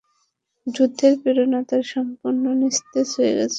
যুদ্ধের 0.67 1.13
প্রেরণা 1.21 1.59
তার 1.69 1.83
সম্পূর্ণ 1.93 2.43
নিস্তেজ 2.61 3.07
হয়ে 3.17 3.33
গেছে। 3.37 3.49